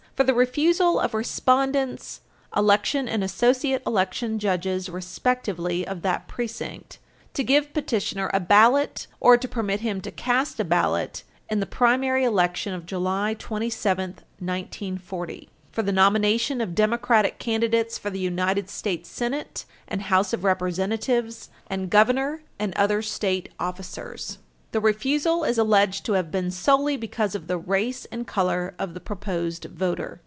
651 0.17 0.35
for 0.35 0.35
the 0.35 0.51
refusal 0.77 0.99
of 0.99 1.13
respondents, 1.15 2.21
election 2.55 3.07
and 3.09 3.23
associate 3.23 3.81
election 3.87 4.37
judges, 4.37 4.87
respectively, 4.87 5.87
of 5.87 6.03
that 6.03 6.27
precinct, 6.27 6.99
to 7.33 7.43
give 7.43 7.73
petitioner 7.73 8.29
a 8.31 8.39
ballot 8.39 9.07
or 9.19 9.35
to 9.35 9.47
permit 9.47 9.79
him 9.79 9.99
to 9.99 10.11
cast 10.11 10.59
a 10.59 10.63
ballot 10.63 11.23
in 11.49 11.59
the 11.59 11.65
primary 11.65 12.23
election 12.23 12.71
of 12.71 12.85
July 12.85 13.35
27, 13.39 14.11
1940, 14.37 15.49
for 15.71 15.81
the 15.81 15.91
nomination 15.91 16.61
of 16.61 16.75
Democratic 16.75 17.39
candidates 17.39 17.97
for 17.97 18.11
the 18.11 18.19
United 18.19 18.69
States 18.69 19.09
Senate 19.09 19.65
and 19.87 20.03
House 20.03 20.33
of 20.33 20.43
Representatives, 20.43 21.49
and 21.65 21.89
Governor 21.89 22.43
and 22.59 22.75
other 22.75 23.01
state 23.01 23.49
officers. 23.59 24.37
The 24.73 24.79
refusal 24.79 25.43
is 25.43 25.57
alleged 25.57 26.05
to 26.05 26.13
have 26.13 26.31
been 26.31 26.49
solely 26.49 26.95
because 26.95 27.35
of 27.35 27.47
the 27.47 27.57
race 27.57 28.05
and 28.05 28.25
color 28.25 28.73
of 28.79 28.93
the 28.93 29.01
proposed 29.01 29.65
voter. 29.65 30.19